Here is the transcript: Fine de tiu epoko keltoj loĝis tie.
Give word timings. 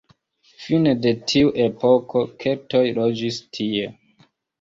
Fine 0.61 0.93
de 1.01 1.11
tiu 1.31 1.51
epoko 1.65 2.21
keltoj 2.45 2.81
loĝis 3.01 3.39
tie. 3.59 3.93